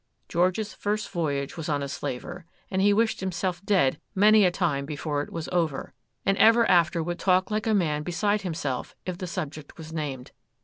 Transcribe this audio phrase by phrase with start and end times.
[0.27, 4.83] George's first voyage was on a slaver, and he wished himself dead many a time
[4.83, 9.27] before it was over,—and ever after would talk like a man beside himself if the
[9.27, 10.31] subject was named.